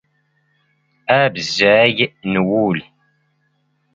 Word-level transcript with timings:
ⴰⴱⵣⴰⴳ 1.21 1.95
ⵏ 2.03 2.09
ⵡⵓⵍ. 2.49 2.79